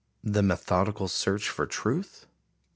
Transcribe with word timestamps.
_The 0.25 0.43
methodical 0.43 1.07
search 1.07 1.47
for 1.49 1.67
truth? 1.67 2.25